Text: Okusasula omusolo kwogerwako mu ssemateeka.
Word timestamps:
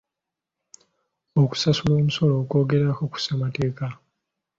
Okusasula 1.41 1.93
omusolo 1.99 2.33
kwogerwako 2.49 3.01
mu 3.11 3.17
ssemateeka. 3.19 3.87